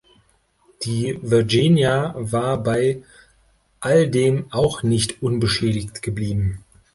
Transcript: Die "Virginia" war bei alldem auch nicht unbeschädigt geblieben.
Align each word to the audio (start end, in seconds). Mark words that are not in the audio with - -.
Die 0.83 1.19
"Virginia" 1.21 2.15
war 2.17 2.63
bei 2.63 3.03
alldem 3.81 4.45
auch 4.49 4.81
nicht 4.81 5.21
unbeschädigt 5.21 6.01
geblieben. 6.01 6.65